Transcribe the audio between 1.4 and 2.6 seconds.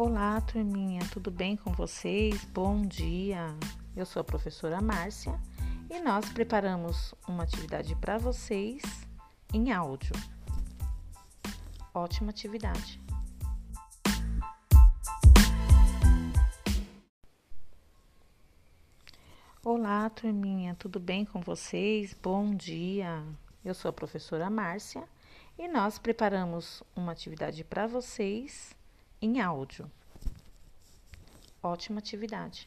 com vocês?